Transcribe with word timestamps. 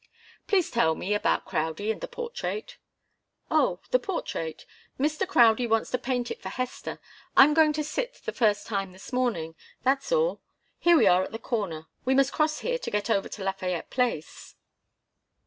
"Please 0.47 0.71
tell 0.71 0.95
me 0.95 1.13
about 1.13 1.45
Crowdie 1.45 1.91
and 1.91 2.01
the 2.01 2.07
portrait." 2.07 2.79
"Oh 3.51 3.79
the 3.91 3.99
portrait? 3.99 4.65
Mr. 4.99 5.27
Crowdie 5.27 5.69
wants 5.69 5.91
to 5.91 5.99
paint 5.99 6.31
it 6.31 6.41
for 6.41 6.49
Hester. 6.49 6.99
I'm 7.37 7.53
going 7.53 7.71
to 7.73 7.83
sit 7.83 8.15
the 8.15 8.31
first 8.31 8.65
time 8.65 8.93
this 8.93 9.13
morning. 9.13 9.53
That's 9.83 10.11
all. 10.11 10.41
Here 10.79 10.97
we 10.97 11.05
are 11.05 11.23
at 11.23 11.31
the 11.33 11.37
corner. 11.37 11.85
We 12.03 12.15
must 12.15 12.33
cross 12.33 12.61
here 12.61 12.79
to 12.79 12.89
get 12.89 13.11
over 13.11 13.29
to 13.29 13.43
Lafayette 13.43 13.91
Place." 13.91 14.55